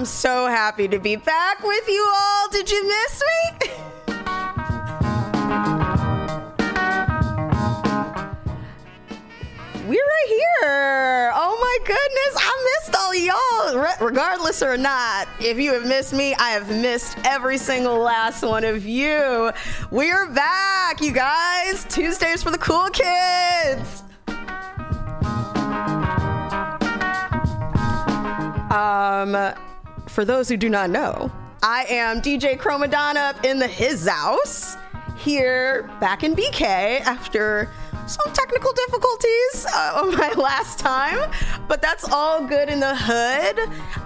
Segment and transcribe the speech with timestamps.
[0.00, 2.48] I'm so happy to be back with you all.
[2.48, 3.70] Did you miss me?
[9.86, 11.32] We're right here.
[11.34, 12.34] Oh my goodness.
[12.38, 15.28] I missed all y'all, re- regardless or not.
[15.38, 19.52] If you have missed me, I have missed every single last one of you.
[19.90, 21.84] We're back, you guys.
[21.90, 24.02] Tuesdays for the cool kids.
[28.70, 29.36] Um,
[30.20, 31.32] for those who do not know,
[31.62, 34.76] I am DJ Chromadonna up in the his house
[35.16, 37.70] here back in BK after
[38.06, 41.30] some technical difficulties uh, on my last time,
[41.68, 43.60] but that's all good in the hood.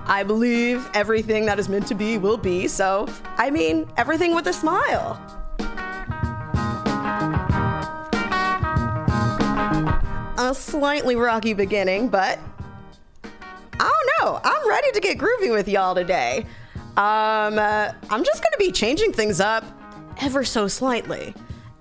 [0.06, 2.69] I believe everything that is meant to be will be.
[2.69, 5.20] So, I mean, everything with a smile.
[10.38, 12.38] A slightly rocky beginning, but
[14.25, 14.41] Know.
[14.43, 16.47] I'm ready to get groovy with y'all today.
[16.97, 19.65] Um, uh, I'm just gonna be changing things up
[20.23, 21.35] ever so slightly.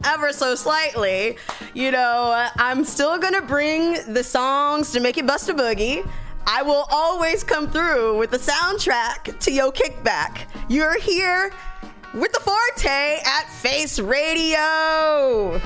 [0.04, 1.38] Ever so slightly.
[1.74, 6.06] You know, uh, I'm still gonna bring the songs to make it bust a boogie.
[6.46, 10.40] I will always come through with the soundtrack to Yo Kickback.
[10.68, 11.50] You're here
[12.14, 15.62] with the Forte at Face Radio.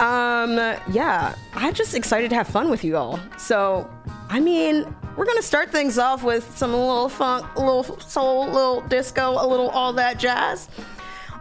[0.00, 0.56] Um,
[0.90, 3.20] yeah, I'm just excited to have fun with you all.
[3.38, 3.88] So,
[4.28, 8.50] I mean, we're gonna start things off with some little funk, a little soul, a
[8.50, 10.68] little disco, a little all that jazz.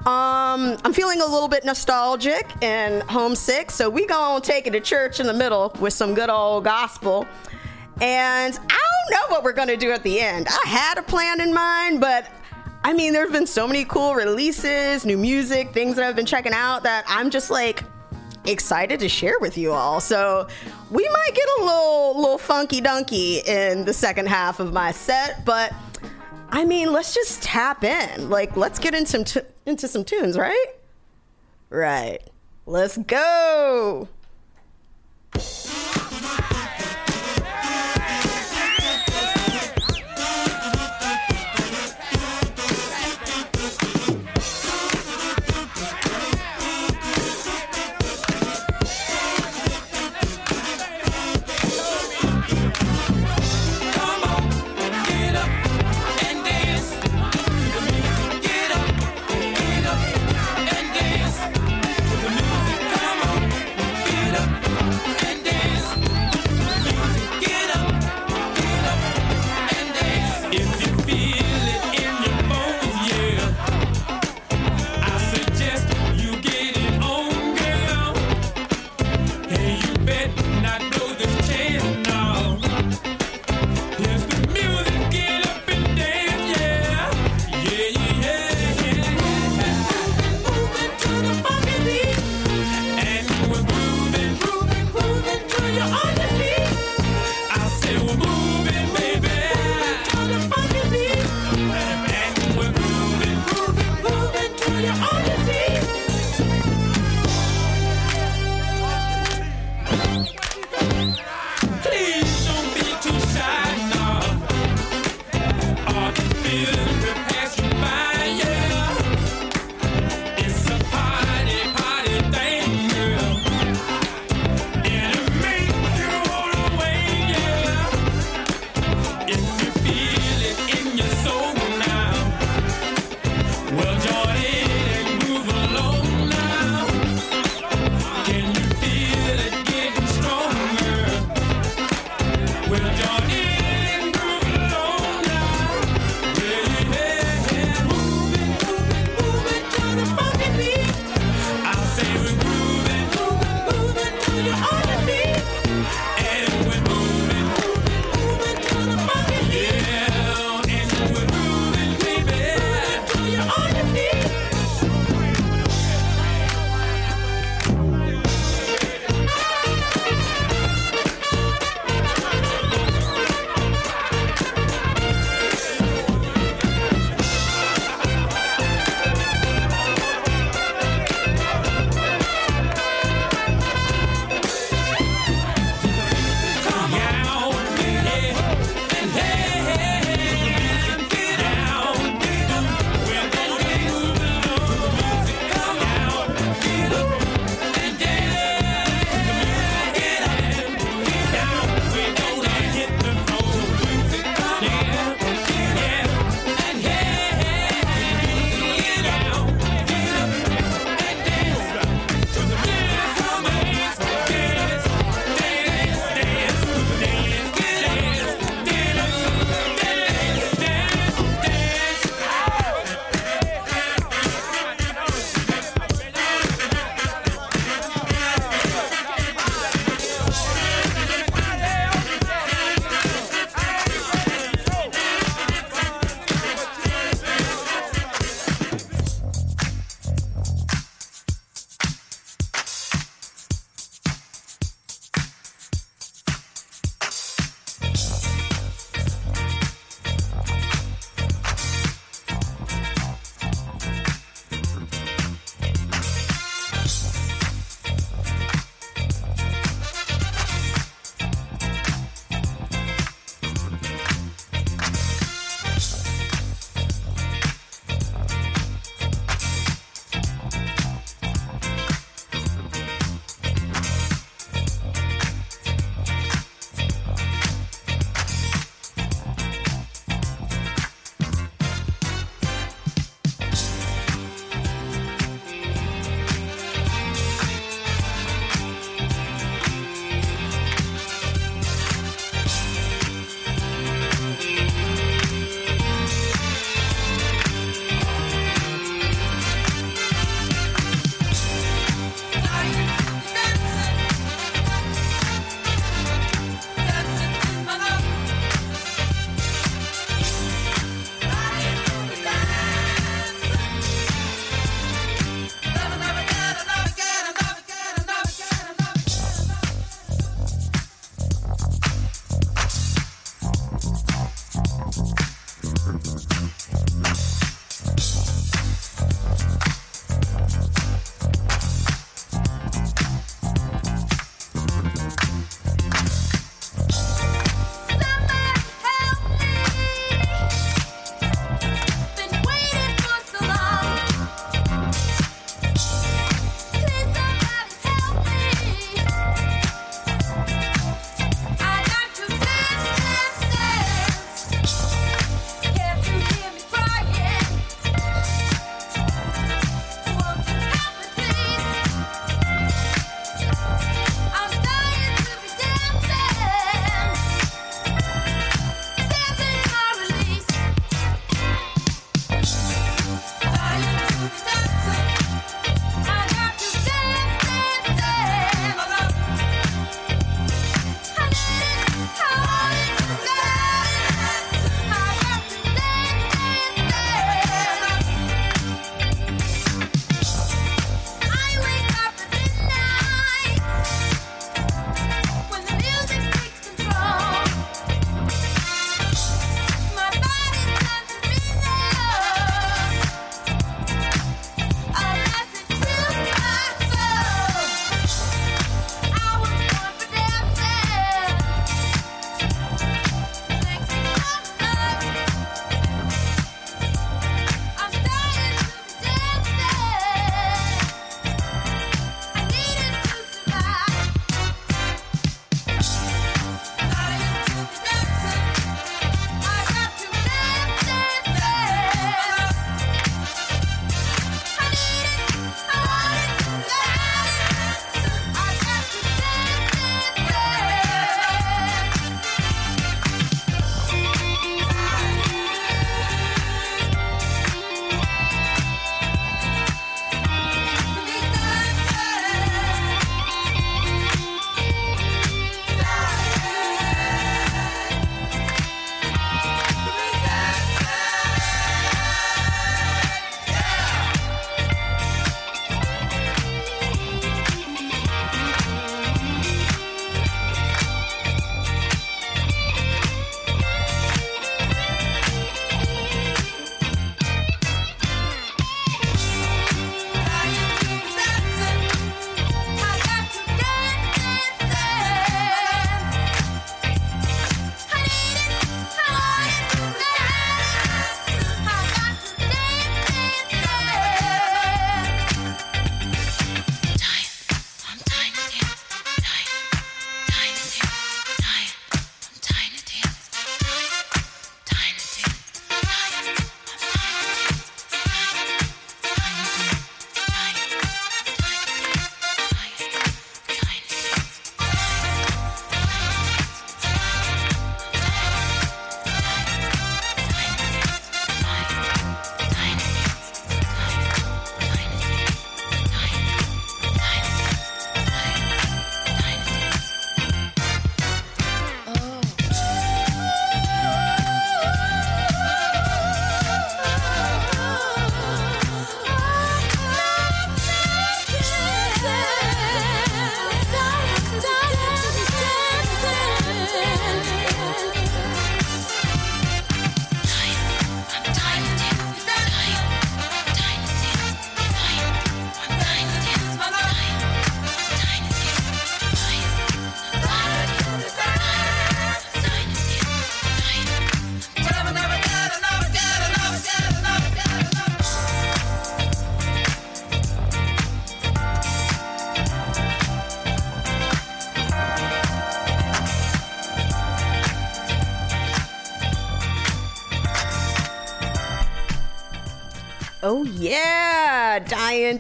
[0.06, 4.82] Um, I'm feeling a little bit nostalgic and homesick, so we gonna take it to
[4.82, 7.26] church in the middle with some good old gospel.
[8.02, 10.48] And I don't know what we're gonna do at the end.
[10.48, 12.28] I had a plan in mind, but
[12.84, 16.54] I mean, there's been so many cool releases, new music, things that I've been checking
[16.54, 17.84] out that I'm just like
[18.46, 20.00] excited to share with you all.
[20.02, 20.48] So
[20.92, 25.46] we might get a little little funky donkey in the second half of my set,
[25.46, 25.74] but
[26.50, 28.30] I mean, let's just tap in.
[28.30, 30.66] Like, let's get some t- into some tunes, right?
[31.72, 32.20] Right.
[32.68, 34.08] Let's go.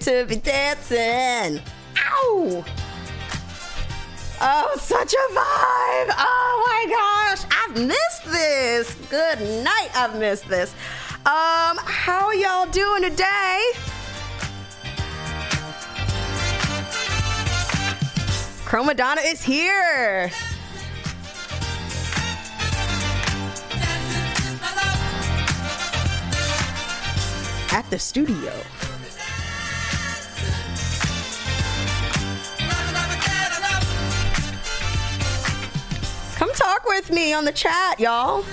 [0.04, 1.62] To be dancing.
[1.98, 2.66] Ow!
[4.42, 6.14] Oh, such a vibe!
[6.18, 8.96] Oh my gosh, I've missed this.
[9.10, 10.74] Good night, I've missed this.
[11.26, 13.72] Um, how are y'all doing today?
[18.66, 20.30] Chromadonna is here.
[27.72, 28.52] At the studio.
[36.96, 38.46] With me on the chat, y'all.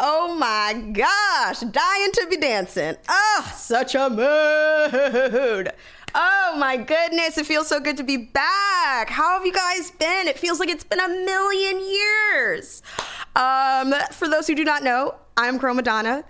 [0.00, 2.94] Oh my gosh, dying to be dancing.
[3.08, 5.72] Oh, such a mood.
[6.14, 9.10] Oh my goodness, it feels so good to be back.
[9.10, 10.28] How have you guys been?
[10.28, 12.82] It feels like it's been a million years.
[13.36, 16.24] Um, for those who do not know, I'm Chromadonna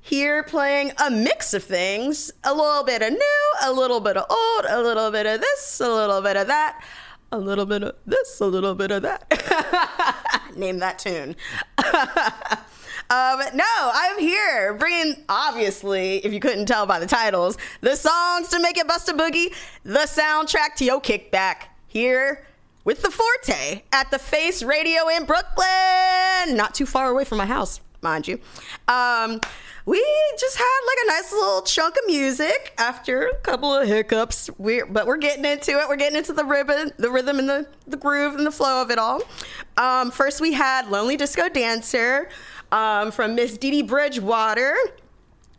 [0.00, 4.24] here playing a mix of things a little bit of new, a little bit of
[4.30, 6.82] old, a little bit of this, a little bit of that,
[7.30, 10.50] a little bit of this, a little bit of that.
[10.56, 11.36] Name that tune.
[13.10, 18.48] um, no, I'm here bringing, obviously, if you couldn't tell by the titles, the songs
[18.50, 21.64] to make it bust a boogie, the soundtrack to Yo Kickback.
[21.88, 22.46] Here
[22.84, 27.46] with the Forte at the Face Radio in Brooklyn, not too far away from my
[27.46, 28.38] house, mind you.
[28.86, 29.40] Um,
[29.86, 29.98] we
[30.38, 34.50] just had like a nice little chunk of music after a couple of hiccups.
[34.56, 35.88] We're, but we're getting into it.
[35.88, 38.92] We're getting into the rhythm, the rhythm and the, the groove and the flow of
[38.92, 39.20] it all.
[39.76, 42.28] Um, first, we had Lonely Disco Dancer
[42.72, 44.76] um, from Miss Dee Bridgewater.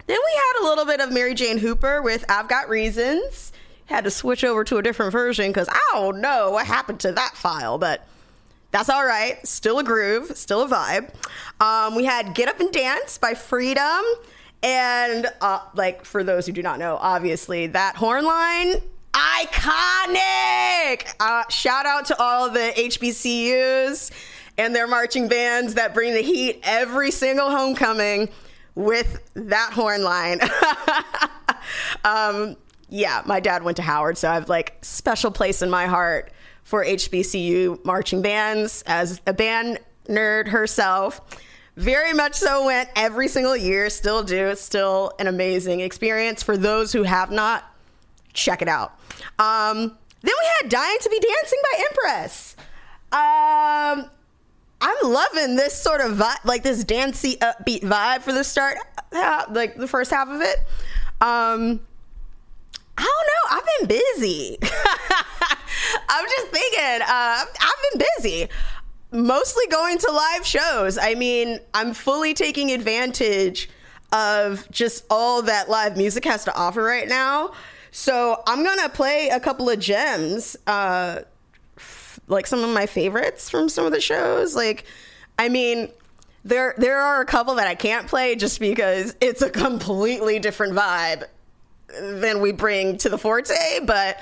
[0.07, 3.51] Then we had a little bit of Mary Jane Hooper with I've Got Reasons.
[3.85, 7.11] Had to switch over to a different version because I don't know what happened to
[7.11, 8.07] that file, but
[8.71, 9.45] that's all right.
[9.45, 11.13] Still a groove, still a vibe.
[11.59, 14.01] Um, we had Get Up and Dance by Freedom.
[14.63, 18.75] And, uh, like, for those who do not know, obviously, that horn line,
[19.13, 21.13] iconic!
[21.19, 24.11] Uh, shout out to all the HBCUs
[24.57, 28.29] and their marching bands that bring the heat every single homecoming
[28.75, 30.39] with that horn line.
[32.03, 32.55] um,
[32.89, 36.31] yeah, my dad went to Howard, so I have like special place in my heart
[36.63, 41.21] for HBCU marching bands as a band nerd herself.
[41.77, 44.47] Very much so went every single year, still do.
[44.47, 47.63] It's still an amazing experience for those who have not.
[48.33, 48.97] Check it out.
[49.39, 52.55] Um, then we had Dying to Be Dancing by Empress.
[53.11, 54.09] Um,
[54.81, 58.77] I'm loving this sort of vibe, like this dancey, upbeat vibe for the start,
[59.11, 60.57] like the first half of it.
[61.21, 61.79] Um,
[62.97, 63.57] I don't know.
[63.57, 64.57] I've been busy.
[66.09, 67.01] I'm just thinking.
[67.01, 68.47] Uh, I've been busy,
[69.11, 70.97] mostly going to live shows.
[70.97, 73.69] I mean, I'm fully taking advantage
[74.11, 77.51] of just all that live music has to offer right now.
[77.91, 81.19] So I'm gonna play a couple of gems, uh,
[82.27, 84.55] like some of my favorites from some of the shows.
[84.55, 84.85] Like,
[85.37, 85.89] I mean,
[86.43, 90.73] there there are a couple that I can't play just because it's a completely different
[90.73, 91.25] vibe
[91.99, 94.19] than we bring to the Forte, but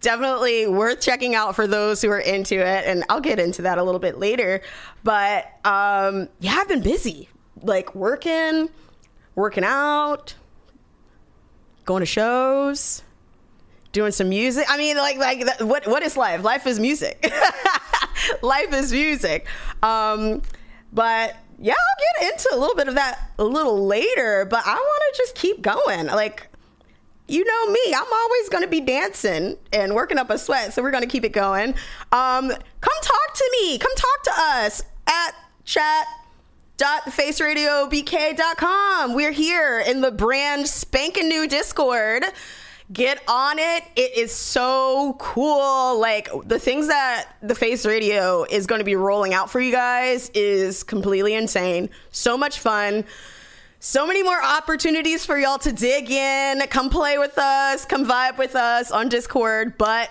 [0.00, 2.84] definitely worth checking out for those who are into it.
[2.86, 4.62] And I'll get into that a little bit later.
[5.02, 7.28] But um, yeah, I've been busy,
[7.62, 8.68] like working,
[9.34, 10.34] working out,
[11.84, 13.02] going to shows,
[13.92, 14.66] doing some music.
[14.68, 16.42] I mean, like, like what what is life?
[16.42, 17.30] Life is music.
[18.42, 19.46] life is music.
[19.82, 20.42] Um,
[20.92, 24.46] but yeah, I'll get into a little bit of that a little later.
[24.48, 26.06] But I want to just keep going.
[26.06, 26.48] Like,
[27.26, 30.72] you know me, I'm always going to be dancing and working up a sweat.
[30.72, 31.70] So we're going to keep it going.
[32.12, 33.78] Um, come talk to me.
[33.78, 35.32] Come talk to us at
[35.64, 36.06] chat
[36.78, 39.14] www.faceradiobk.com.
[39.14, 42.24] We're here in the brand spanking new Discord.
[42.90, 43.84] Get on it.
[43.96, 46.00] It is so cool.
[46.00, 49.70] Like the things that the Face Radio is going to be rolling out for you
[49.70, 51.90] guys is completely insane.
[52.12, 53.04] So much fun.
[53.80, 58.38] So many more opportunities for y'all to dig in, come play with us, come vibe
[58.38, 59.76] with us on Discord.
[59.76, 60.10] But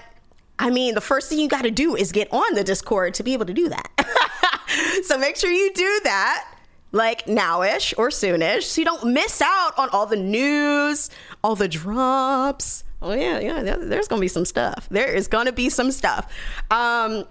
[0.60, 3.24] I mean, the first thing you got to do is get on the Discord to
[3.24, 5.02] be able to do that.
[5.04, 6.57] so make sure you do that
[6.98, 11.10] like nowish or soonish, so you don't miss out on all the news,
[11.44, 12.84] all the drops.
[13.02, 13.78] Oh yeah, yeah.
[13.78, 14.88] There's gonna be some stuff.
[14.90, 16.26] There is gonna be some stuff.
[16.72, 17.26] Um,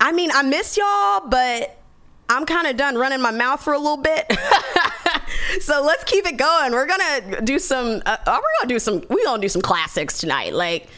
[0.00, 1.76] I mean, I miss y'all, but
[2.28, 4.30] I'm kind of done running my mouth for a little bit.
[5.60, 6.72] so let's keep it going.
[6.72, 8.02] We're gonna do some.
[8.06, 9.02] Uh, we're gonna do some.
[9.10, 10.54] We gonna do some classics tonight.
[10.54, 10.88] Like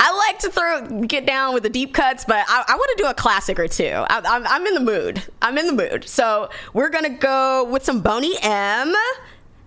[0.00, 3.02] I like to throw get down with the deep cuts, but I, I want to
[3.02, 3.84] do a classic or two.
[3.84, 5.22] I, I'm, I'm in the mood.
[5.40, 6.08] I'm in the mood.
[6.08, 8.94] So we're gonna go with some Boney M,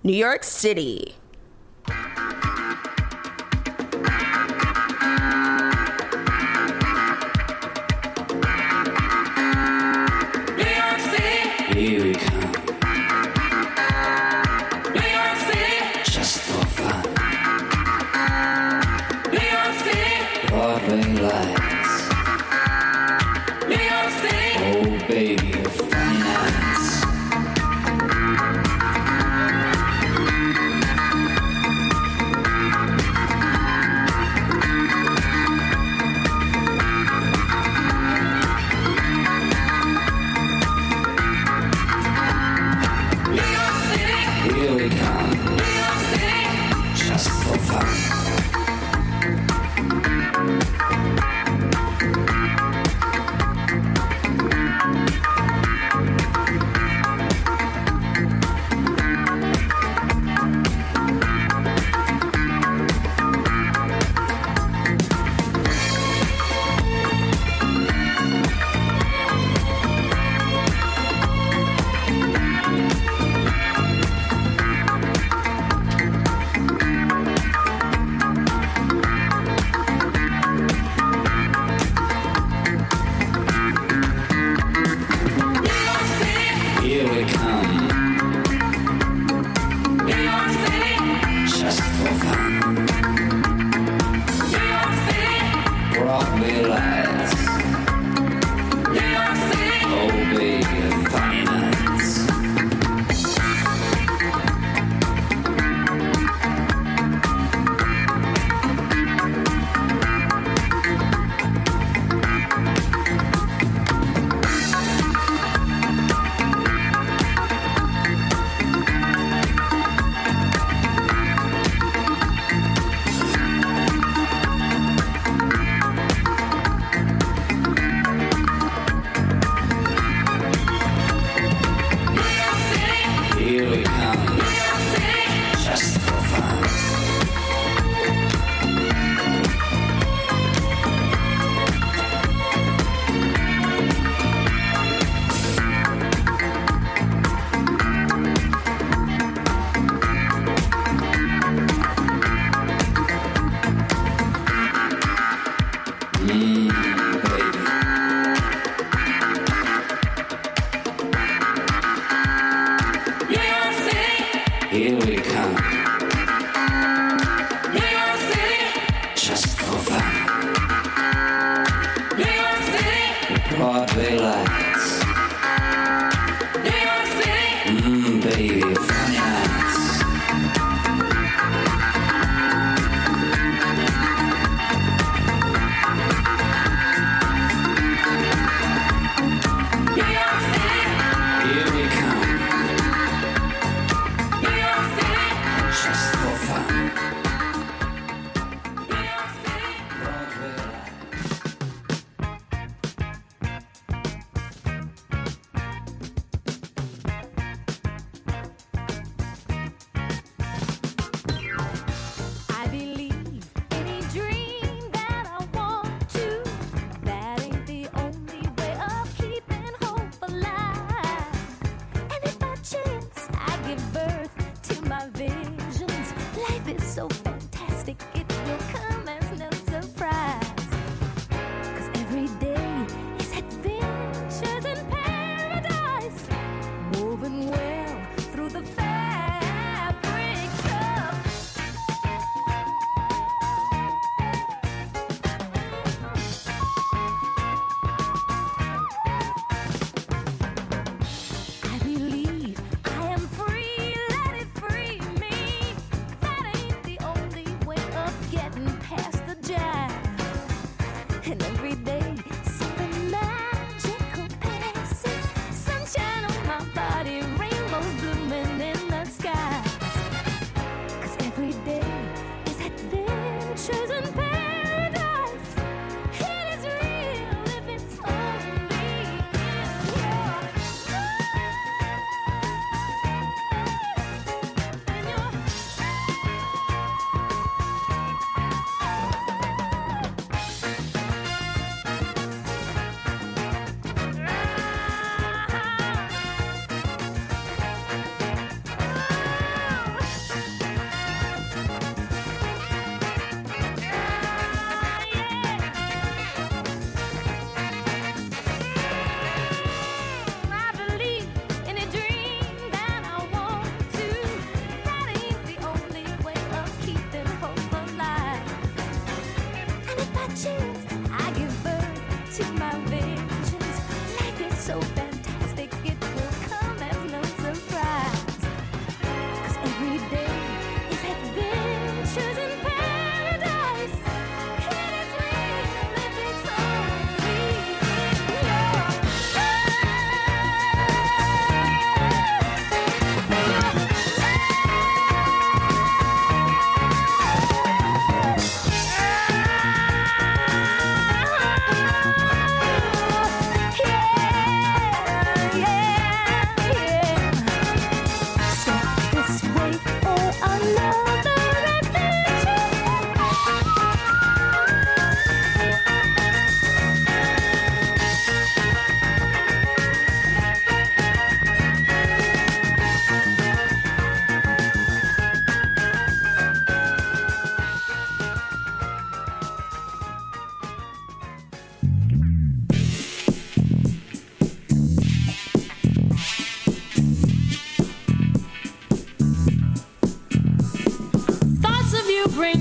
[0.04, 1.16] New York City.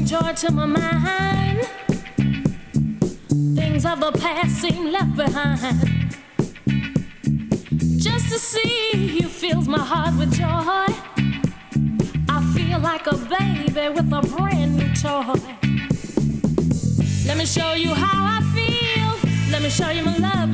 [0.06, 1.68] joy to my mind.
[3.56, 6.16] Things of the past seem left behind.
[7.98, 10.86] Just to see you fills my heart with joy.
[12.28, 15.40] I feel like a baby with a brand new toy.
[17.26, 19.30] Let me show you how I feel.
[19.50, 20.45] Let me show you my love.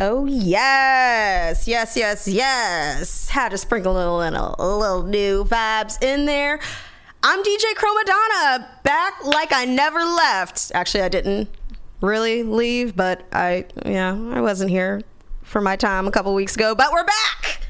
[0.00, 3.28] Oh yes, yes, yes, yes.
[3.28, 6.60] Had to sprinkle a little, little, a little new vibes in there.
[7.24, 10.70] I'm DJ Chromadonna, back like I never left.
[10.72, 11.48] Actually, I didn't
[12.00, 15.02] really leave, but I, yeah, I wasn't here
[15.42, 16.76] for my time a couple weeks ago.
[16.76, 17.62] But we're back,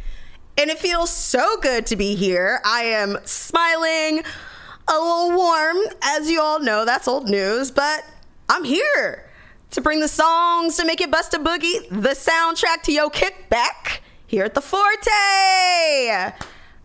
[0.59, 2.61] and it feels so good to be here.
[2.63, 4.23] I am smiling,
[4.87, 6.85] a little warm, as you all know.
[6.85, 8.05] That's old news, but
[8.51, 9.28] I'm here
[9.71, 14.01] to bring the songs to make it bust a boogie, the soundtrack to yo kickback
[14.27, 15.09] here at the Forte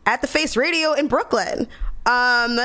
[0.06, 1.68] at the Face Radio in Brooklyn.
[2.06, 2.60] Um,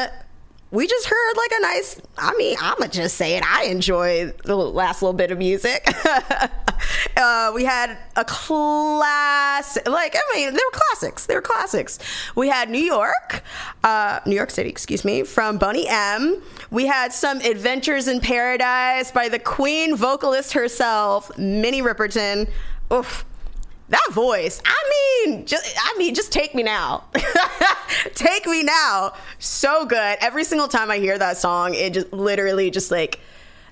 [0.70, 2.00] we just heard like a nice.
[2.18, 3.44] I mean, I'ma just say it.
[3.44, 5.86] I enjoyed the last little bit of music.
[7.16, 9.78] uh, we had a class.
[9.86, 11.26] Like I mean, they were classics.
[11.26, 11.98] They were classics.
[12.34, 13.42] We had New York,
[13.82, 16.42] uh, New York City, excuse me, from Boney M.
[16.70, 22.48] We had some Adventures in Paradise by the Queen vocalist herself, Minnie Riperton.
[22.92, 23.24] Oof,
[23.88, 24.60] that voice.
[24.66, 27.04] I mean, just I mean, just take me now.
[28.14, 29.14] take me now.
[29.38, 30.18] So good.
[30.20, 33.20] Every single time I hear that song, it just literally just like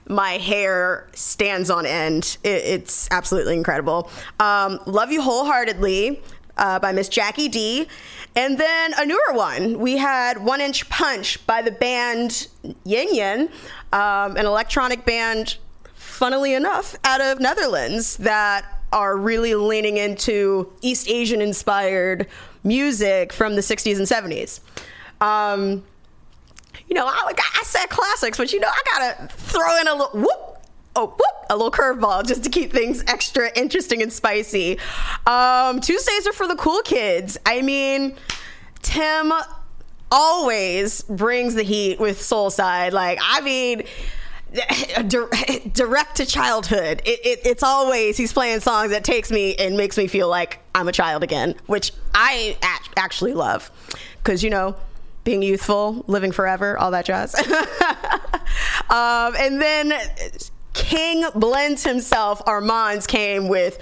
[0.08, 2.38] my hair stands on end.
[2.42, 4.10] It, it's absolutely incredible.
[4.40, 6.22] Um, Love You Wholeheartedly
[6.56, 7.88] uh, by Miss Jackie D.
[8.34, 9.78] And then a newer one.
[9.78, 12.48] We had One Inch Punch by the band
[12.84, 13.48] Yin Yin,
[13.92, 15.56] um, an electronic band,
[15.94, 22.26] funnily enough, out of Netherlands that are really leaning into East Asian inspired
[22.62, 24.60] music from the 60s and 70s.
[25.20, 25.82] Um,
[26.88, 30.20] you know, I, I said classics, but you know, I gotta throw in a little
[30.20, 30.55] whoop,
[30.96, 34.78] oh whoop, a little curveball just to keep things extra interesting and spicy.
[35.26, 37.38] Um, Tuesdays are for the cool kids.
[37.46, 38.16] I mean,
[38.82, 39.32] Tim
[40.10, 42.92] always brings the heat with Soul Side.
[42.92, 43.84] Like, I mean.
[45.72, 49.98] direct to childhood it, it, it's always he's playing songs that takes me and makes
[49.98, 52.56] me feel like i'm a child again which i
[52.96, 53.70] actually love
[54.22, 54.74] because you know
[55.24, 57.34] being youthful living forever all that jazz
[58.88, 59.92] um, and then
[60.76, 63.78] king blends himself armands came with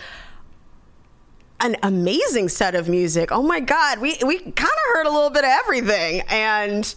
[1.60, 5.30] an amazing set of music oh my god we, we kind of heard a little
[5.30, 6.94] bit of everything and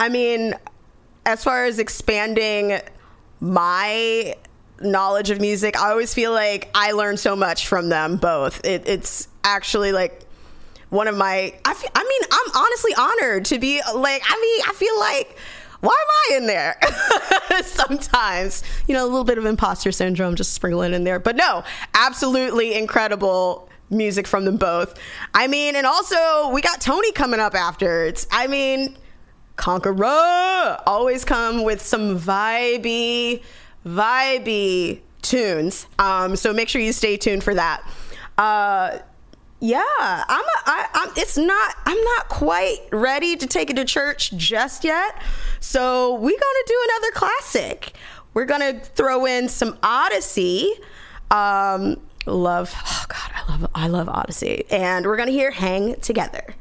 [0.00, 0.54] i mean
[1.24, 2.80] as far as expanding
[3.40, 4.34] my
[4.80, 8.64] knowledge of music, I always feel like I learn so much from them both.
[8.64, 10.22] It, it's actually like
[10.90, 11.54] one of my.
[11.64, 14.22] I, feel, I mean, I'm honestly honored to be like.
[14.26, 15.36] I mean, I feel like.
[15.80, 16.78] Why am I in there?
[17.64, 21.18] Sometimes, you know, a little bit of imposter syndrome just sprinkling in there.
[21.18, 21.64] But no,
[21.94, 24.98] absolutely incredible music from them both.
[25.34, 28.04] I mean, and also we got Tony coming up after.
[28.04, 28.96] It's, I mean,
[29.56, 33.42] Conqueror always come with some vibey,
[33.84, 35.86] vibey tunes.
[35.98, 37.82] Um, so make sure you stay tuned for that.
[38.38, 38.98] Uh,
[39.60, 40.44] yeah, I'm.
[40.44, 41.08] A, I, I'm.
[41.16, 41.74] It's not.
[41.86, 45.20] I'm not quite ready to take it to church just yet.
[45.60, 47.92] So we're gonna do another classic.
[48.34, 50.72] We're gonna throw in some Odyssey.
[51.30, 51.96] Um,
[52.26, 52.74] love.
[52.76, 53.70] Oh God, I love.
[53.74, 56.54] I love Odyssey, and we're gonna hear "Hang Together."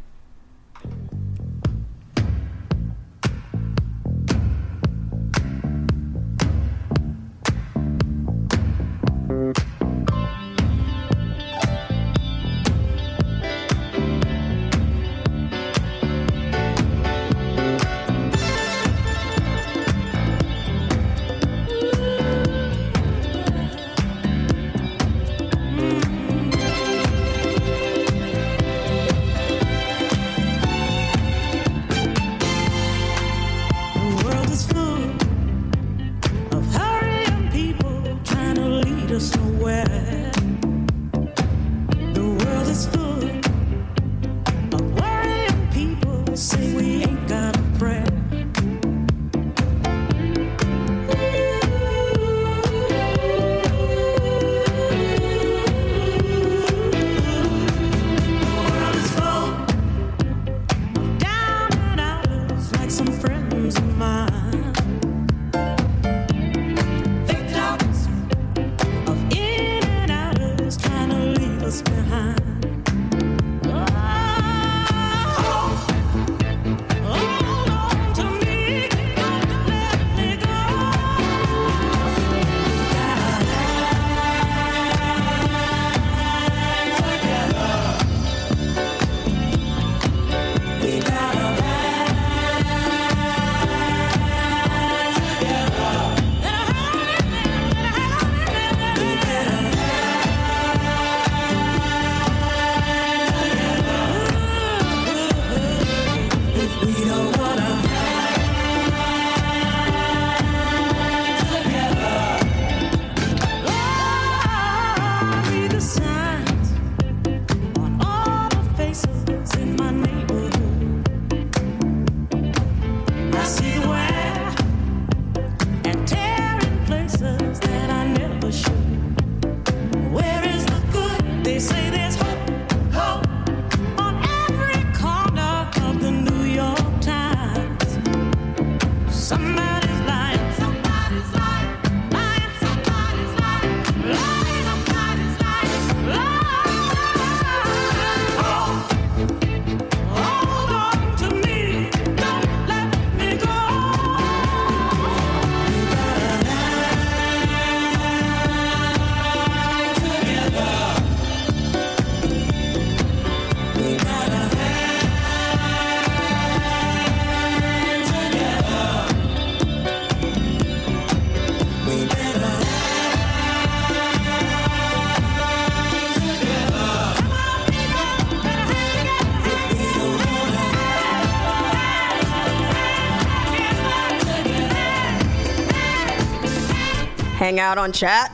[187.56, 188.32] Hang out on chat.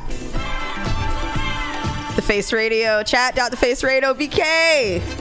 [2.16, 5.21] The Face Radio, chat.thefaceradio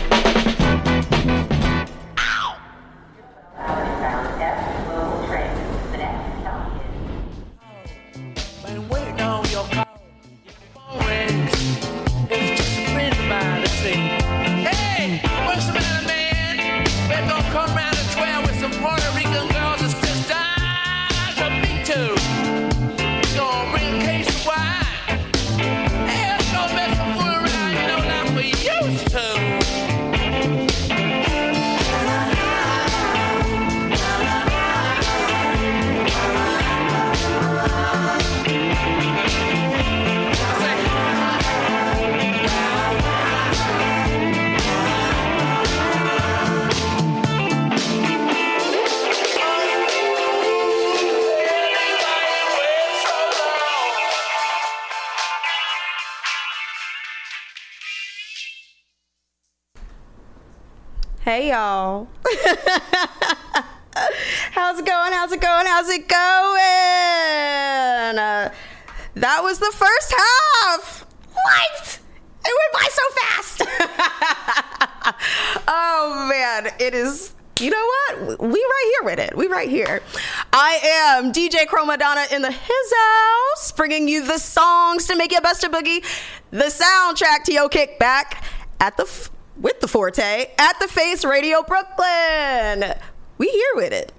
[81.87, 86.03] DJ in the his house, bringing you the songs to make your best of boogie,
[86.51, 88.43] the soundtrack to your kickback
[88.79, 92.93] at the f- with the forte at the Face Radio Brooklyn.
[93.37, 94.11] We here with it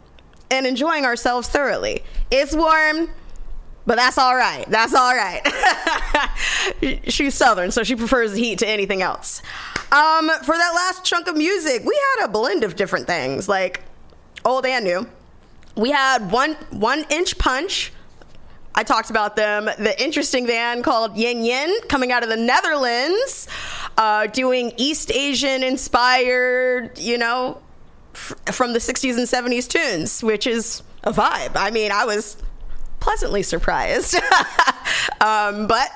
[0.50, 2.02] and enjoying ourselves thoroughly.
[2.30, 3.10] It's warm,
[3.86, 4.64] but that's all right.
[4.68, 5.42] That's all right.
[7.10, 9.42] She's Southern, so she prefers the heat to anything else.
[9.92, 13.82] Um, for that last chunk of music, we had a blend of different things, like
[14.44, 15.06] old and new.
[15.74, 17.92] We had one one inch punch.
[18.74, 19.66] I talked about them.
[19.66, 23.46] The interesting band called Yin Yin coming out of the Netherlands,
[23.98, 27.60] uh, doing East Asian inspired, you know,
[28.14, 31.52] f- from the 60s and 70s tunes, which is a vibe.
[31.54, 32.38] I mean, I was
[33.00, 34.14] pleasantly surprised.
[35.20, 35.90] um, but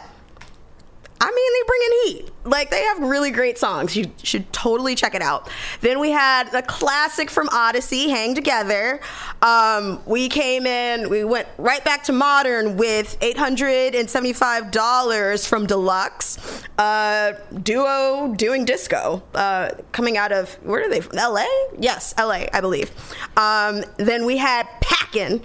[1.20, 2.30] I mean, they bring in heat.
[2.44, 3.96] Like they have really great songs.
[3.96, 5.50] You should totally check it out.
[5.80, 9.00] Then we had the classic from Odyssey, "Hang Together."
[9.42, 11.08] Um, we came in.
[11.08, 16.38] We went right back to modern with eight hundred and seventy-five dollars from Deluxe
[16.78, 21.18] uh, duo doing disco, uh, coming out of where are they from?
[21.18, 21.46] L.A.
[21.78, 22.48] Yes, L.A.
[22.52, 22.90] I believe.
[23.36, 25.42] Um, then we had "Packin"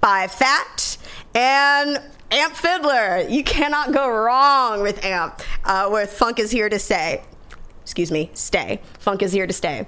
[0.00, 0.98] by Fat
[1.34, 2.00] and
[2.30, 3.26] Amp Fiddler.
[3.28, 5.40] You cannot go wrong with Amp.
[5.64, 7.22] Uh, where Funk is here to stay.
[7.82, 8.80] Excuse me, stay.
[8.98, 9.80] Funk is here to stay.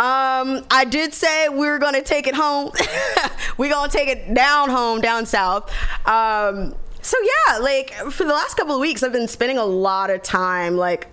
[0.00, 2.72] Um, I did say we were gonna take it home.
[3.56, 5.72] we're gonna take it down home, down south.
[6.06, 10.10] Um, so yeah, like for the last couple of weeks, I've been spending a lot
[10.10, 11.06] of time, like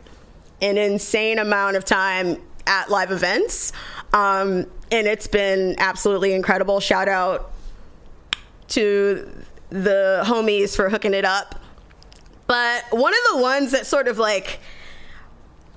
[0.59, 3.71] an insane amount of time at live events.
[4.11, 6.79] Um, and it's been absolutely incredible.
[6.79, 7.51] Shout out
[8.69, 9.31] to
[9.73, 11.59] the homies for hooking it up.
[12.45, 14.59] But one of the ones that sort of like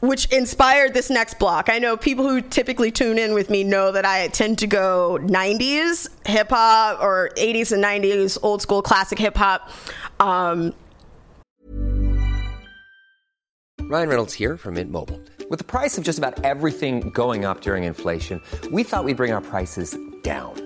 [0.00, 1.70] which inspired this next block.
[1.70, 5.18] I know people who typically tune in with me know that I tend to go
[5.22, 9.70] 90s hip hop or 80s and 90s old school classic hip hop.
[10.20, 10.74] Um,
[13.88, 15.20] Ryan Reynolds here from Mint Mobile.
[15.48, 18.42] With the price of just about everything going up during inflation,
[18.72, 20.65] we thought we'd bring our prices down.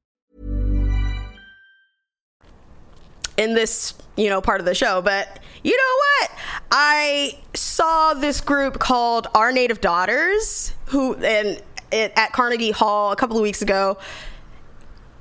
[3.41, 6.31] In this you know part of the show but you know what?
[6.71, 11.61] I saw this group called our native daughters who and
[11.91, 13.97] it at carnegie hall a couple of weeks ago.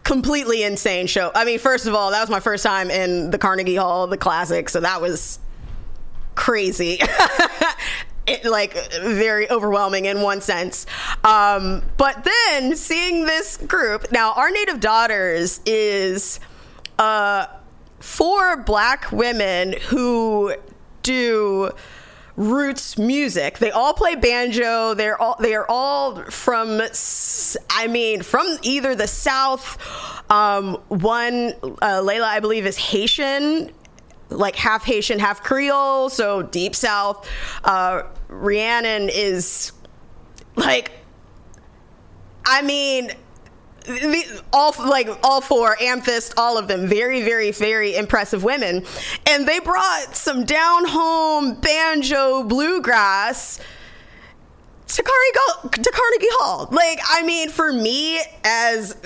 [0.03, 1.31] Completely insane show.
[1.35, 4.16] I mean first of all that was my first time in the carnegie hall the
[4.16, 5.39] classic so that was
[6.35, 7.01] crazy.
[8.27, 10.87] It, like very overwhelming in one sense.
[11.25, 16.39] Um, but then seeing this group now, our native daughters is
[16.99, 17.47] uh,
[18.01, 20.55] four black women who
[21.03, 21.71] do
[22.37, 23.59] roots music.
[23.59, 24.95] They all play banjo.
[24.95, 26.81] They're all they are all from
[27.71, 29.79] I mean from either the south.
[30.31, 33.71] Um, one uh, Leyla I believe is Haitian
[34.31, 37.29] like half Haitian, half Creole, so deep south.
[37.65, 39.73] Uh, Rhiannon is
[40.57, 40.93] like,
[42.45, 43.11] I mean,
[43.85, 48.85] the, all like all four Amythyst all of them very very very impressive women
[49.26, 53.61] and they brought some down home banjo bluegrass
[54.95, 56.68] to Carnegie, to Carnegie Hall.
[56.70, 58.97] Like, I mean, for me, as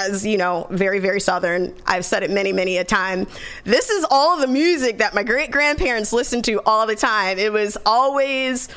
[0.00, 1.74] as you know, very very southern.
[1.86, 3.26] I've said it many many a time.
[3.64, 7.38] This is all the music that my great grandparents listened to all the time.
[7.38, 8.68] It was always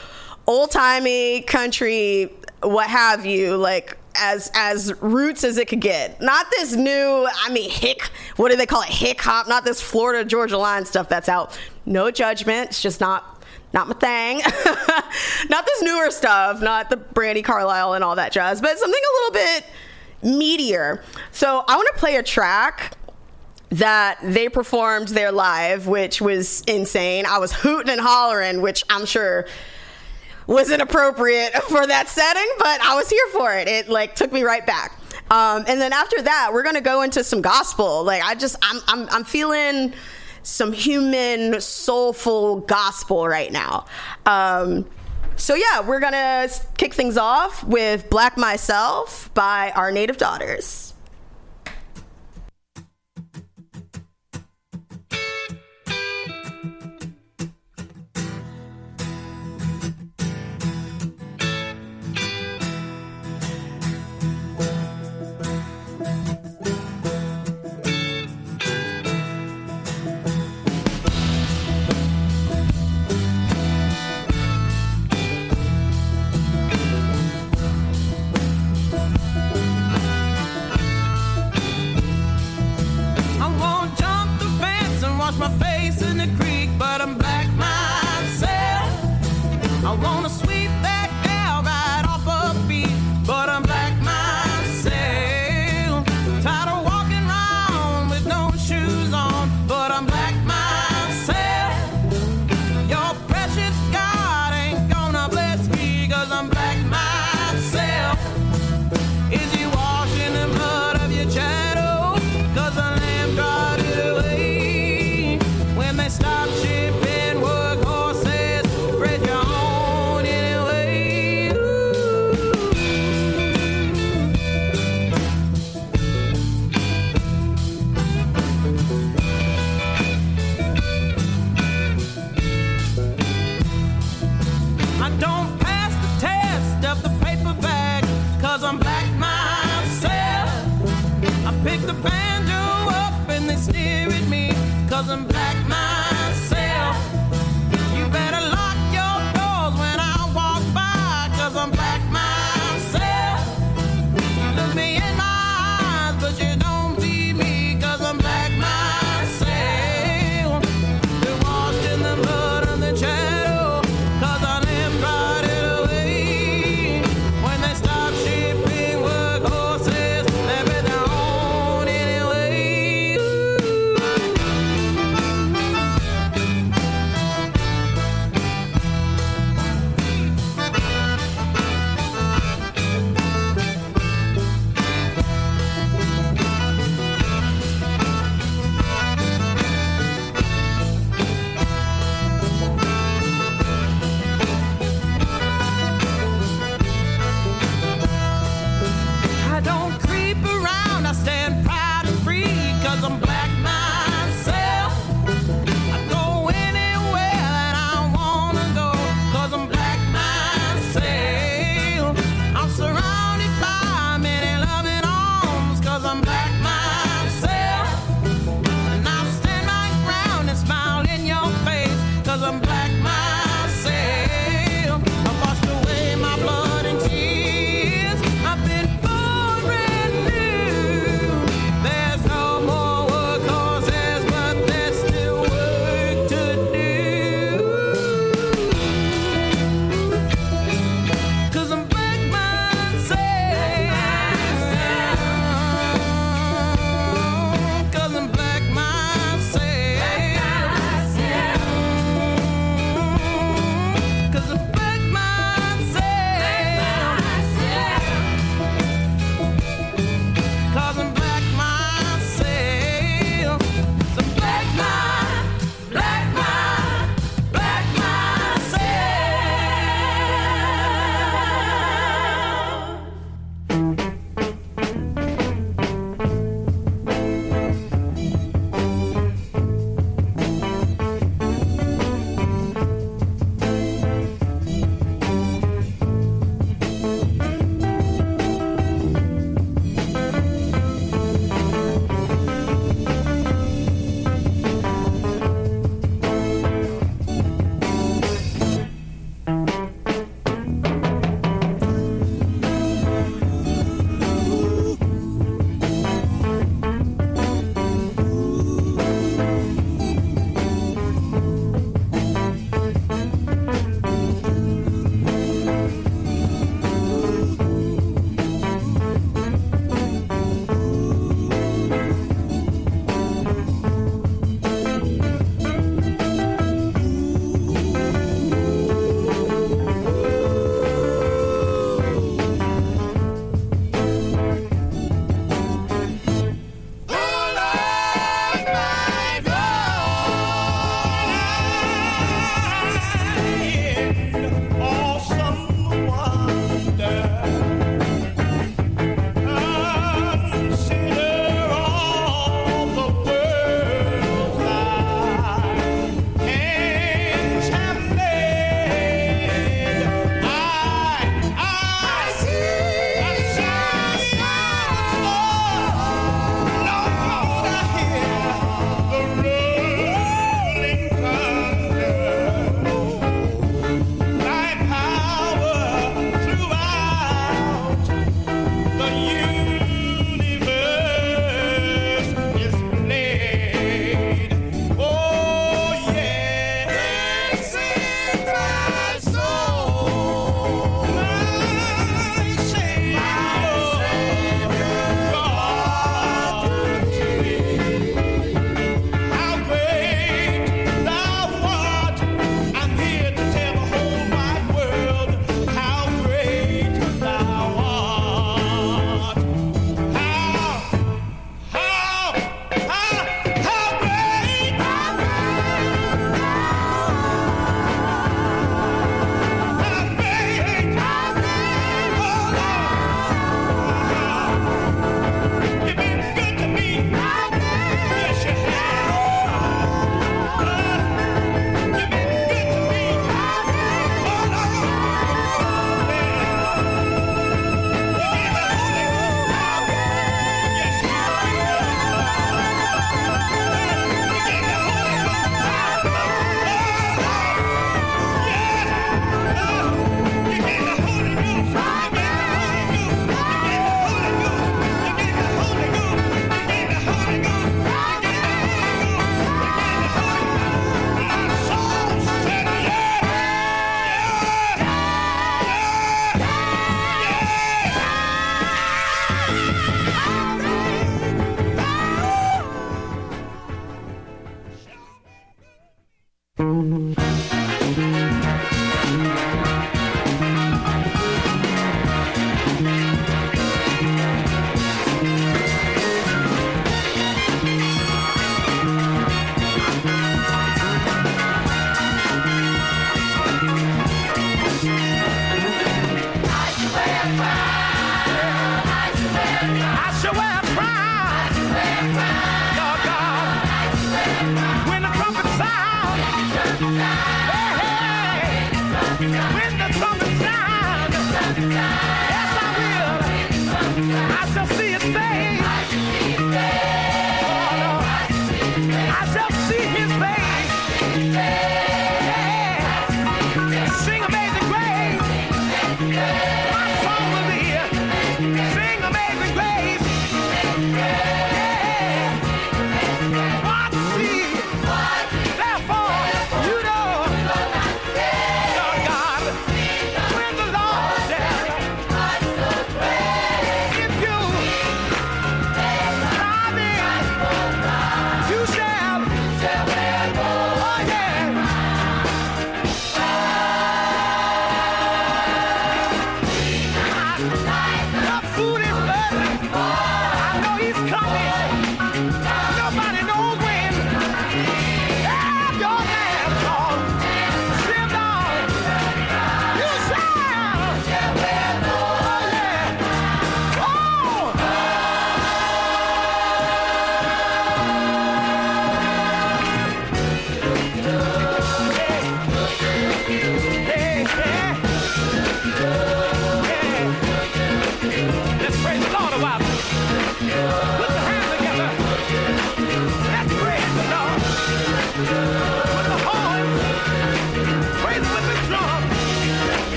[0.48, 6.22] old timey country, what have you, like as as roots as it could get.
[6.22, 8.10] Not this new, I mean, hick.
[8.38, 8.90] What do they call it?
[8.90, 9.48] Hick hop.
[9.48, 11.58] Not this Florida Georgia line stuff that's out.
[11.86, 12.70] No judgment.
[12.70, 13.44] It's just not
[13.74, 14.38] not my thing.
[15.50, 19.14] not this newer stuff, not the Brandi Carlile and all that jazz, but something a
[19.18, 19.66] little bit
[20.24, 21.04] meatier.
[21.32, 22.96] So I want to play a track
[23.72, 27.26] that they performed there live, which was insane.
[27.26, 29.48] I was hooting and hollering, which I'm sure
[30.48, 33.68] was inappropriate for that setting, but I was here for it.
[33.68, 35.00] It like took me right back.
[35.32, 38.04] Um, and then after that, we're gonna go into some gospel.
[38.04, 39.94] Like I just, I'm, I'm, I'm feeling
[40.44, 43.86] some human, soulful gospel right now.
[44.26, 44.86] Um,
[45.36, 50.93] so yeah, we're gonna kick things off with "Black Myself" by our Native Daughters.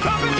[0.00, 0.39] Coming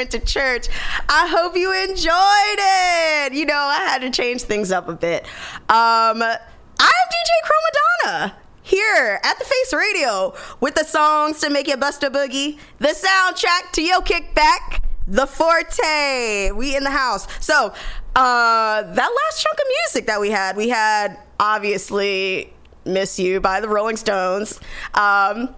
[0.00, 0.66] went to church.
[1.10, 3.34] I hope you enjoyed it.
[3.34, 5.24] You know, I had to change things up a bit.
[5.68, 8.32] Um, I'm DJ Chromadonna
[8.62, 12.88] here at the Face Radio with the songs to make you bust a boogie, the
[12.88, 16.50] soundtrack to your kickback, the forte.
[16.52, 17.26] We in the house.
[17.44, 17.74] So,
[18.16, 22.54] uh, that last chunk of music that we had, we had obviously
[22.86, 24.60] "Miss You" by the Rolling Stones.
[24.94, 25.54] Um,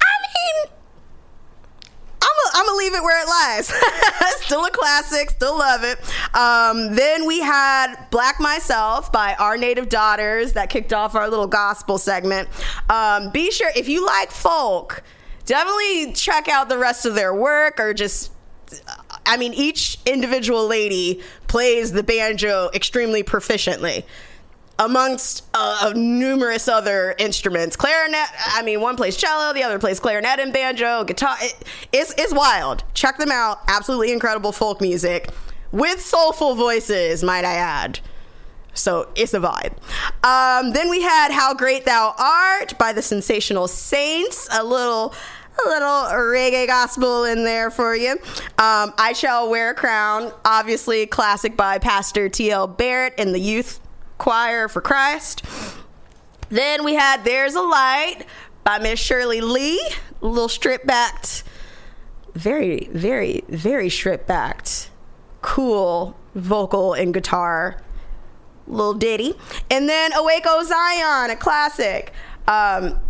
[0.00, 0.72] I mean,
[2.54, 3.72] I'm gonna leave it where it lies.
[4.44, 5.98] still a classic, still love it.
[6.34, 11.46] Um, then we had Black Myself by Our Native Daughters that kicked off our little
[11.46, 12.48] gospel segment.
[12.88, 15.02] Um, be sure, if you like folk,
[15.46, 18.32] definitely check out the rest of their work or just.
[19.26, 24.04] I mean, each individual lady plays the banjo extremely proficiently
[24.80, 27.76] amongst uh, numerous other instruments.
[27.76, 31.36] Clarinet, I mean, one plays cello, the other plays clarinet and banjo, guitar.
[31.40, 31.54] It,
[31.92, 32.82] it's, it's wild.
[32.94, 33.60] Check them out.
[33.68, 35.28] Absolutely incredible folk music
[35.70, 38.00] with soulful voices, might I add.
[38.72, 39.74] So it's a vibe.
[40.24, 45.14] Um, then we had How Great Thou Art by the Sensational Saints, a little
[45.62, 48.12] a little reggae gospel in there for you.
[48.12, 52.66] Um, I Shall Wear a Crown, obviously classic by Pastor T.L.
[52.66, 53.79] Barrett and the Youth
[54.20, 55.42] Choir for Christ.
[56.50, 58.26] Then we had There's a Light
[58.64, 59.80] by Miss Shirley Lee,
[60.20, 61.42] a little strip backed,
[62.34, 64.90] very, very, very strip backed,
[65.40, 67.80] cool vocal and guitar,
[68.66, 69.34] little ditty.
[69.70, 72.12] And then Awake O Zion, a classic.
[72.46, 73.00] Um,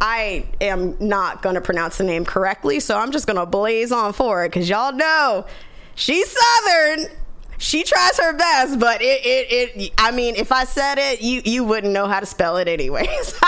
[0.00, 3.92] I am not going to pronounce the name correctly, so I'm just going to blaze
[3.92, 5.46] on for it because y'all know
[5.94, 7.06] she's Southern
[7.58, 11.42] she tries her best, but it, it, it, I mean, if I said it, you,
[11.44, 13.34] you wouldn't know how to spell it anyways.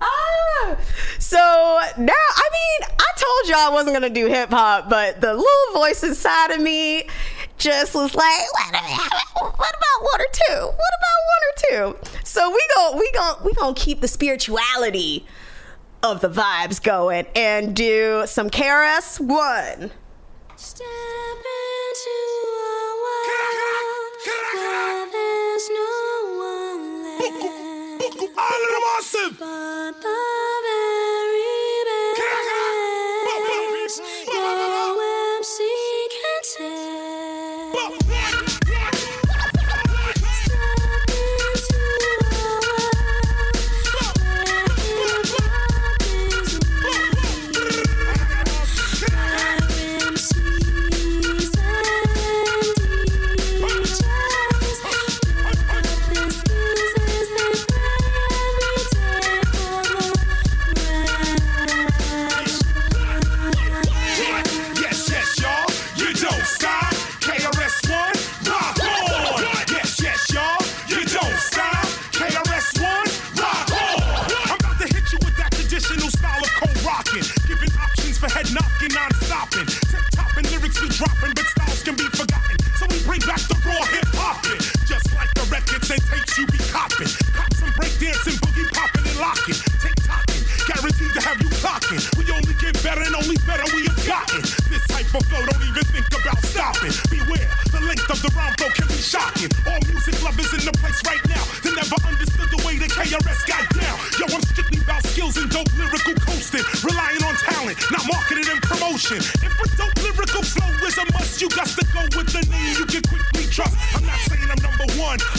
[0.00, 0.76] ah,
[1.18, 1.38] so
[1.98, 5.72] now, I mean, I told y'all I wasn't gonna do hip hop, but the little
[5.74, 7.08] voice inside of me
[7.58, 10.66] just was like, what, what about one or two?
[10.66, 12.08] What about one or two?
[12.24, 15.26] So we go, we go, we gonna keep the spirituality
[16.02, 19.90] of the vibes going and do some KRS One.
[20.56, 20.86] Step
[21.92, 24.12] into a world
[24.54, 25.92] where there's no
[26.38, 28.16] one left.
[29.38, 31.11] But the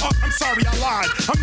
[0.04, 1.08] Uh, I'm sorry, I lied.
[1.30, 1.43] I'm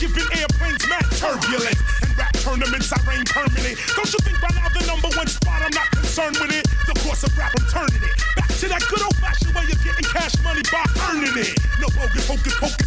[0.00, 1.76] giving airplanes mad turbulence.
[2.00, 3.76] And rap tournaments, I reign permanent.
[3.92, 6.64] Don't you think by now the number one spot, I'm not concerned with it?
[6.88, 8.16] The course of rap, I'm turning it.
[8.34, 10.80] Back to that good old fashioned way of getting cash money by
[11.12, 11.52] earning it.
[11.76, 12.79] No bogus, hocus pocus,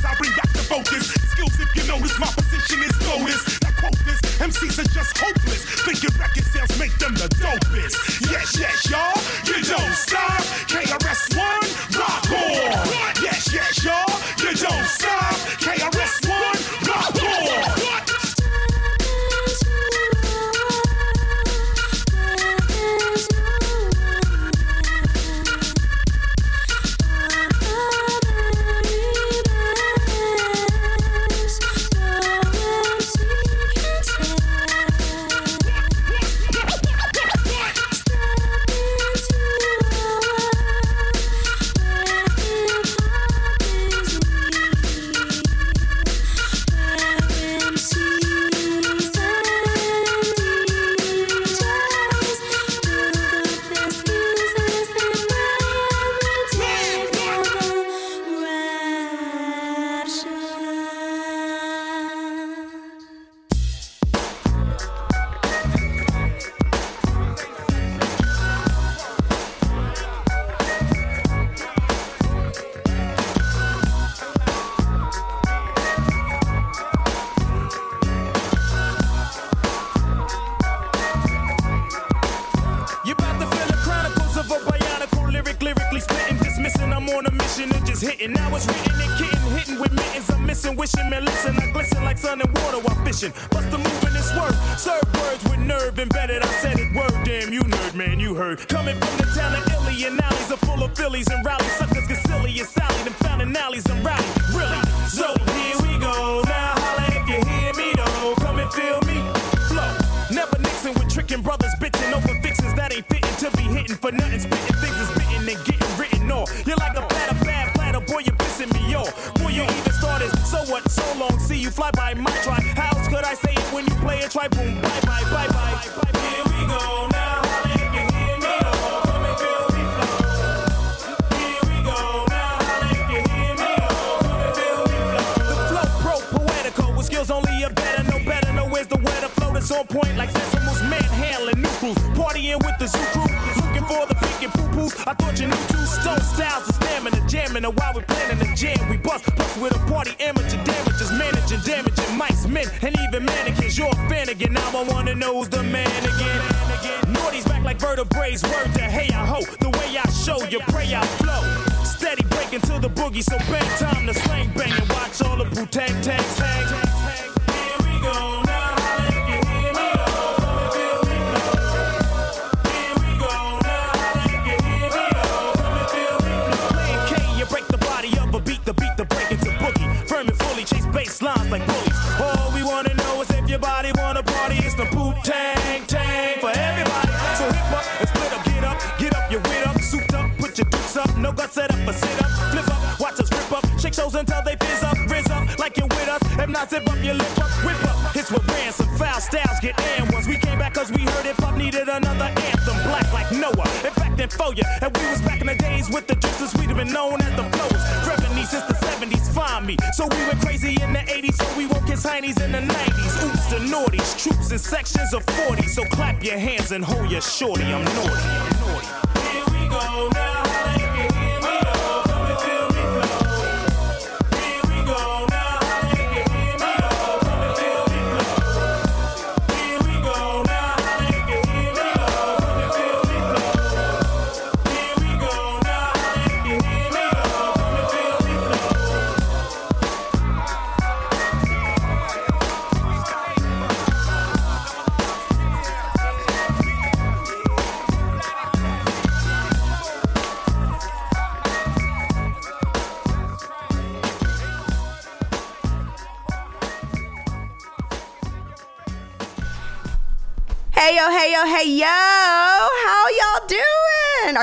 [209.65, 209.77] me.
[209.93, 213.25] So we went crazy in the 80s, so we woke his heinies in the 90s.
[213.25, 215.67] Oops, the naughties, troops in sections of 40.
[215.67, 218.09] So clap your hands and hold your shorty, I'm naughty.
[218.09, 218.87] I'm naughty.
[219.19, 220.32] Here we go now.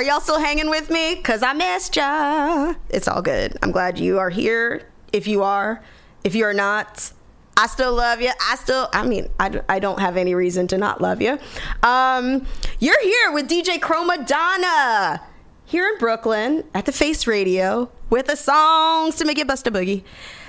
[0.00, 1.16] Are y'all still hanging with me?
[1.16, 2.72] Cause I missed ya.
[2.88, 3.58] It's all good.
[3.62, 4.88] I'm glad you are here.
[5.12, 5.84] If you are,
[6.24, 7.12] if you are not,
[7.54, 8.30] I still love you.
[8.40, 11.38] I still, I mean, I, I don't have any reason to not love you.
[11.82, 12.46] Um,
[12.78, 15.20] you're here with DJ Chromadonna
[15.66, 19.70] here in Brooklyn at the Face Radio with the songs to make it bust a
[19.70, 20.02] boogie.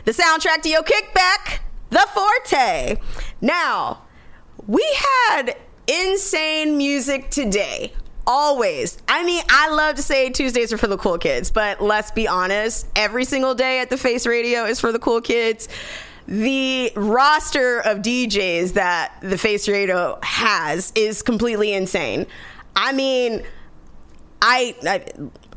[0.06, 1.60] The soundtrack to your kickback,
[1.90, 3.02] The Forte.
[3.41, 4.03] Now,
[4.65, 5.57] we had
[5.88, 7.91] insane music today.
[8.27, 8.98] Always.
[9.07, 12.27] I mean, I love to say Tuesdays are for the cool kids, but let's be
[12.27, 15.68] honest, every single day at the Face Radio is for the cool kids.
[16.27, 22.27] The roster of DJs that the Face Radio has is completely insane.
[22.76, 23.43] I mean,
[24.41, 25.06] I, I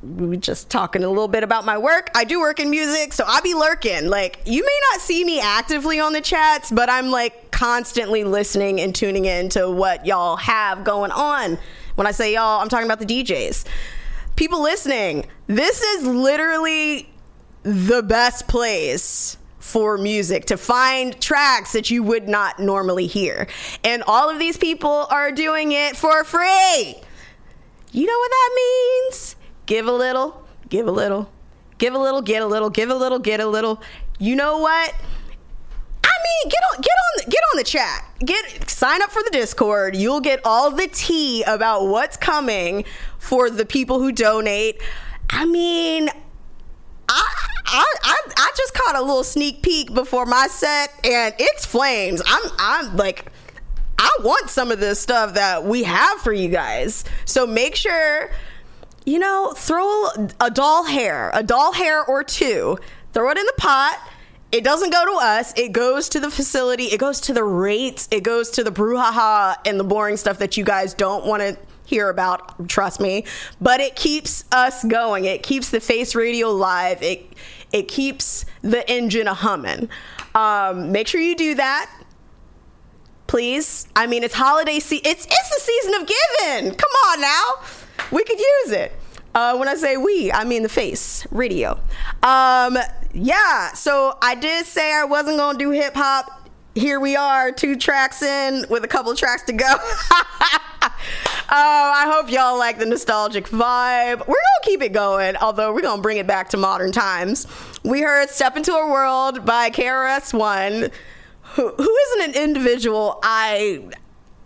[0.02, 2.10] we were just talking a little bit about my work.
[2.14, 4.08] I do work in music, so I be lurking.
[4.08, 8.80] Like you may not see me actively on the chats, but I'm like constantly listening
[8.80, 11.58] and tuning in to what y'all have going on.
[11.94, 13.64] When I say y'all, I'm talking about the DJs.
[14.36, 15.26] People listening.
[15.46, 17.08] This is literally
[17.62, 23.46] the best place for music to find tracks that you would not normally hear.
[23.82, 26.96] And all of these people are doing it for free.
[27.92, 29.36] You know what that means?
[29.66, 31.30] Give a little, give a little,
[31.78, 33.80] give a little, get a little, give a little, get a little.
[34.18, 34.94] You know what?
[36.14, 38.04] I mean, get on, get on, get on the chat.
[38.24, 39.96] Get sign up for the Discord.
[39.96, 42.84] You'll get all the tea about what's coming
[43.18, 44.80] for the people who donate.
[45.30, 46.08] I mean,
[47.08, 51.66] I, I, I, I just caught a little sneak peek before my set, and it's
[51.66, 52.22] flames.
[52.26, 53.26] I'm, I'm like,
[53.98, 57.04] I want some of this stuff that we have for you guys.
[57.24, 58.30] So make sure,
[59.06, 60.06] you know, throw
[60.40, 62.78] a doll hair, a doll hair or two,
[63.12, 63.98] throw it in the pot.
[64.54, 65.52] It doesn't go to us.
[65.56, 66.84] It goes to the facility.
[66.84, 68.06] It goes to the rates.
[68.12, 71.58] It goes to the brouhaha and the boring stuff that you guys don't want to
[71.86, 72.68] hear about.
[72.68, 73.24] Trust me.
[73.60, 75.24] But it keeps us going.
[75.24, 77.02] It keeps the face radio live.
[77.02, 77.32] It
[77.72, 79.88] it keeps the engine a humming.
[80.36, 81.90] Um, make sure you do that
[83.26, 83.88] please.
[83.96, 85.06] I mean, it's holiday season.
[85.06, 86.74] It's it's the season of giving.
[86.76, 87.44] Come on now,
[88.12, 88.92] we could use it.
[89.34, 91.80] Uh, when I say we, I mean the face radio.
[92.22, 92.78] Um,
[93.14, 93.72] yeah.
[93.72, 96.50] So I did say I wasn't gonna do hip hop.
[96.74, 99.66] Here we are, two tracks in with a couple tracks to go.
[99.70, 100.88] oh,
[101.50, 104.18] I hope y'all like the nostalgic vibe.
[104.18, 107.46] We're gonna keep it going, although we're gonna bring it back to modern times.
[107.84, 110.90] We heard "Step Into a World" by KRS One
[111.54, 113.84] who, who isn't an individual I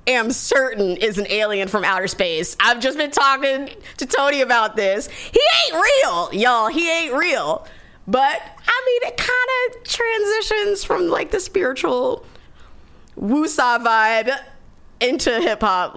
[0.07, 2.57] am certain is an alien from outer space.
[2.61, 5.09] I've just been talking to Tony about this.
[5.09, 6.69] He ain't real, y'all.
[6.69, 7.67] He ain't real.
[8.07, 8.41] But
[8.89, 12.25] Mean, it kind of transitions from like the spiritual
[13.19, 14.35] woosah vibe
[15.01, 15.97] into hip hop.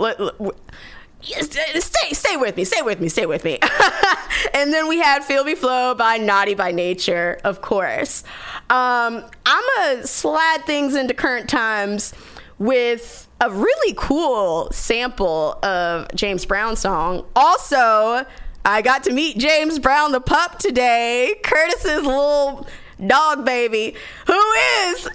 [1.21, 3.59] Stay, stay with me, stay with me, stay with me.
[4.53, 8.23] and then we had Feel Me Flow by Naughty by Nature, of course.
[8.69, 12.13] Um, I'm gonna slide things into current times
[12.57, 17.25] with a really cool sample of James Brown song.
[17.35, 18.25] Also,
[18.63, 22.67] I got to meet James Brown the pup today, Curtis's little
[23.05, 23.95] dog baby,
[24.27, 24.41] who
[24.85, 25.09] is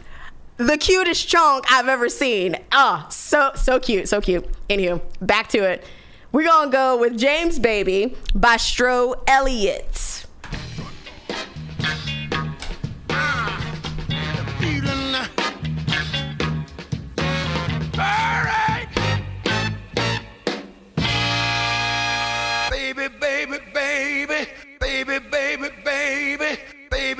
[0.56, 2.56] the cutest chunk I've ever seen.
[2.72, 4.46] Ah, oh, so so cute, so cute.
[4.68, 5.84] Anywho, back to it.
[6.32, 10.24] We're gonna go with James Baby by Stro Elliot.
[22.70, 24.48] Baby, baby, baby,
[24.80, 26.75] baby, baby, baby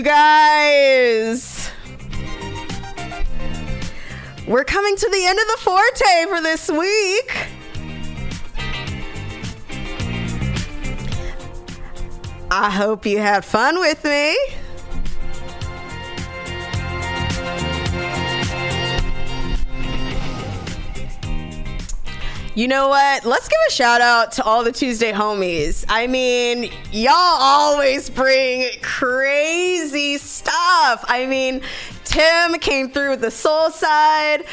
[0.00, 1.70] you guys.
[4.46, 7.36] We're coming to the end of the forte for this week.
[12.50, 14.36] I hope you had fun with me.
[22.54, 23.24] You know what?
[23.24, 25.84] Let's give a shout out to all the Tuesday homies.
[25.88, 28.69] I mean, y'all always bring
[30.90, 31.04] stuff.
[31.08, 31.60] I mean,
[32.04, 34.44] Tim came through with the soul side.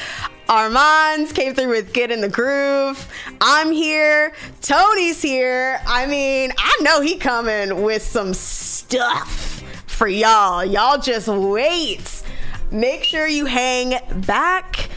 [0.47, 3.07] Armand's came through with Get in the Groove.
[3.41, 4.33] I'm here.
[4.61, 5.81] Tony's here.
[5.85, 10.63] I mean, I know he coming with some stuff for y'all.
[10.63, 12.23] Y'all just wait.
[12.71, 13.95] Make sure you hang
[14.25, 14.89] back,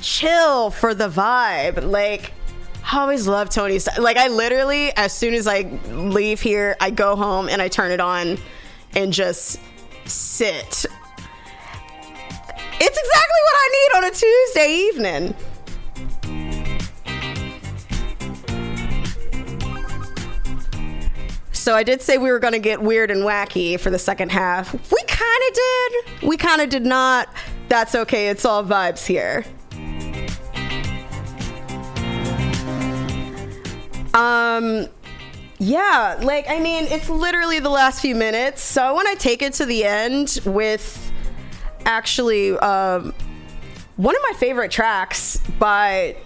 [0.00, 1.84] chill for the vibe.
[1.84, 2.32] Like,
[2.90, 3.88] I always love Tony's.
[3.98, 7.92] Like, I literally, as soon as I leave here, I go home and I turn
[7.92, 8.38] it on
[8.94, 9.60] and just
[10.36, 10.86] sit
[12.78, 15.34] it's exactly what I need on a Tuesday evening.
[21.52, 24.30] So I did say we were going to get weird and wacky for the second
[24.30, 24.72] half.
[24.92, 26.28] We kind of did.
[26.28, 27.28] We kind of did not.
[27.68, 28.28] That's okay.
[28.28, 29.44] It's all vibes here.
[34.12, 34.88] Um
[35.58, 38.62] yeah, like I mean, it's literally the last few minutes.
[38.62, 41.12] So I want to take it to the end with
[41.84, 43.14] actually um,
[43.96, 46.16] one of my favorite tracks by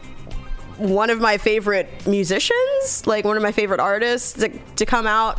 [0.79, 5.39] one of my favorite musicians, like one of my favorite artists to, to come out.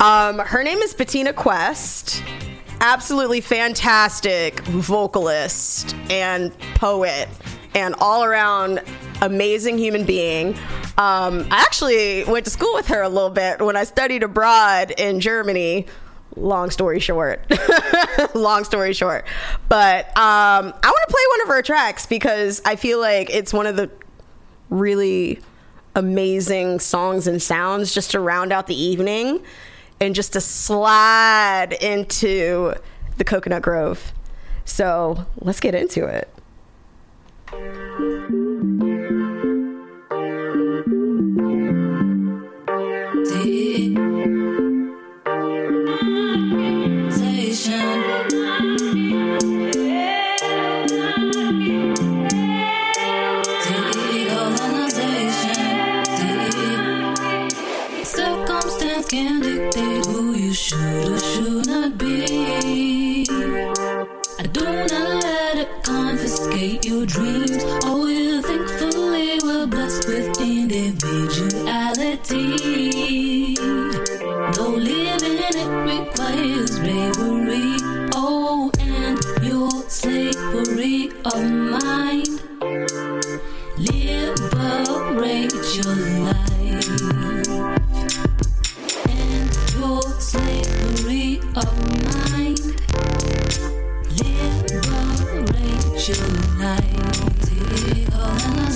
[0.00, 2.22] Um, her name is Bettina Quest.
[2.80, 7.28] Absolutely fantastic vocalist and poet,
[7.74, 8.82] and all around
[9.22, 10.54] amazing human being.
[10.98, 14.92] Um, I actually went to school with her a little bit when I studied abroad
[14.92, 15.86] in Germany.
[16.36, 17.40] Long story short.
[18.34, 19.24] Long story short.
[19.68, 23.52] But um i want to play one of her tracks because i feel like it's
[23.52, 23.90] one of the
[24.68, 25.40] really
[25.94, 29.42] amazing songs and sounds just to round out the evening
[30.00, 32.74] and just to slide into
[33.16, 34.12] the coconut grove.
[34.66, 36.28] So let's get into it
[60.72, 61.25] who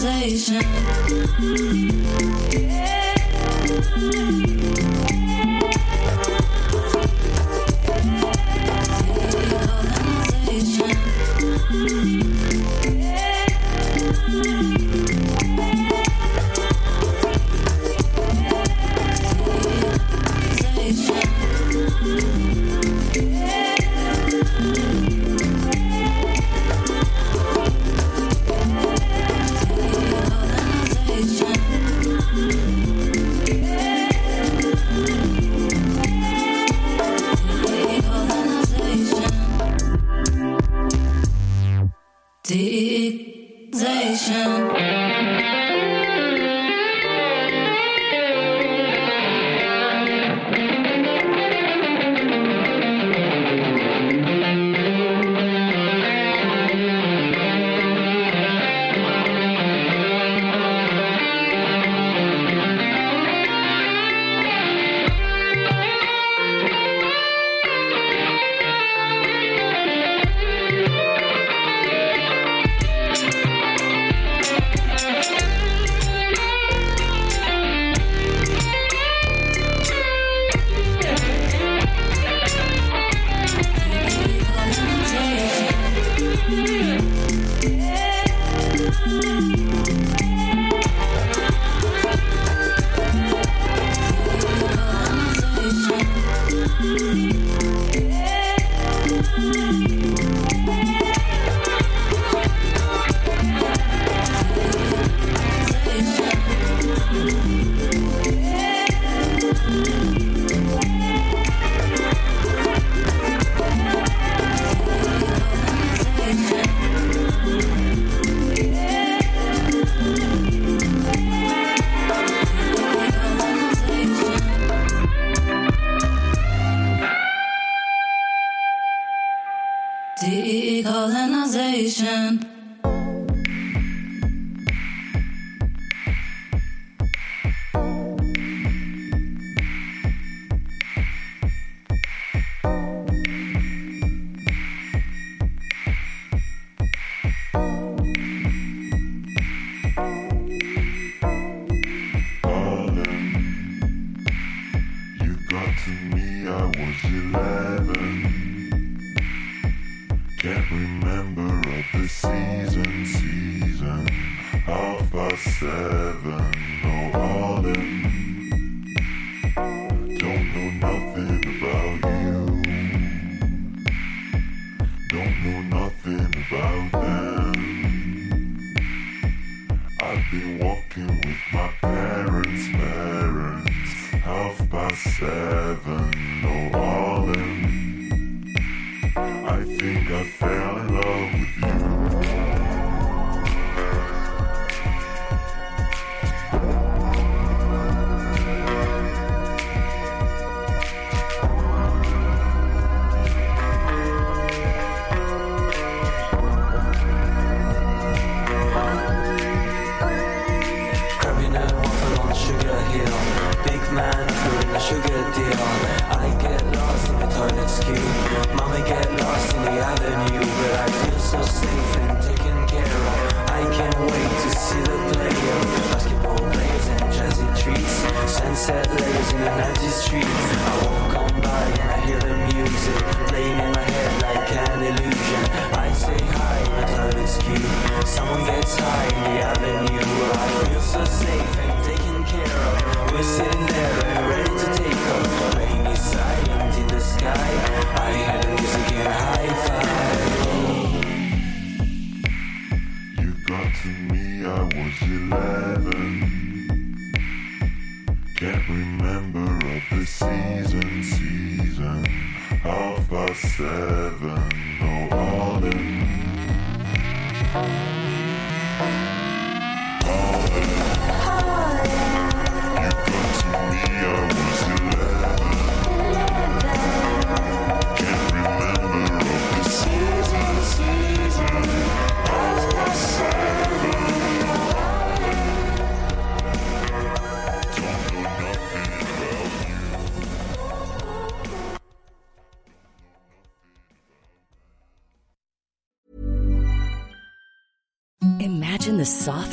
[0.00, 1.99] Decolonization.